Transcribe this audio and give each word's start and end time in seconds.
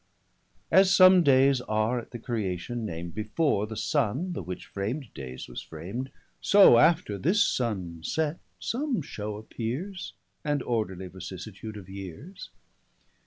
As 0.71 0.91
some 0.91 1.21
daies 1.21 1.61
are 1.61 1.99
at 1.99 2.09
the 2.09 2.17
Creation 2.17 2.85
nam'd, 2.87 3.13
Before 3.13 3.67
the 3.67 3.77
Sunne, 3.77 4.33
the 4.33 4.41
which 4.41 4.65
fram'd 4.65 5.13
daies, 5.13 5.47
was 5.47 5.61
fram'd, 5.61 6.09
So 6.41 6.79
after 6.79 7.19
this 7.19 7.45
Sunne's 7.47 8.11
set, 8.11 8.39
some 8.57 9.03
shew 9.03 9.33
appeares, 9.37 10.13
25 10.41 10.41
And 10.43 10.63
orderly 10.63 11.07
vicissitude 11.07 11.77
of 11.77 11.87
yeares. 11.87 12.49